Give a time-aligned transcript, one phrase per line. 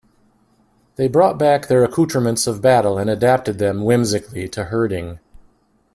[0.95, 5.19] They brought back their accoutrements of battle and adapted them, whimsically, to herding.